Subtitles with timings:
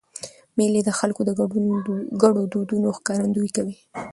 [0.57, 1.29] مېلې د خلکو د
[2.21, 3.75] ګډو دودونو ښکارندویي کوي.